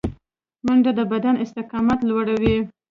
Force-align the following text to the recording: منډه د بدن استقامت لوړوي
منډه 0.65 0.91
د 0.99 1.01
بدن 1.11 1.35
استقامت 1.43 1.99
لوړوي 2.09 2.57